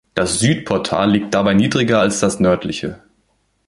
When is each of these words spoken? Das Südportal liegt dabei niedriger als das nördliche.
Das 0.15 0.39
Südportal 0.39 1.11
liegt 1.11 1.31
dabei 1.35 1.53
niedriger 1.53 1.99
als 1.99 2.19
das 2.21 2.39
nördliche. 2.39 3.03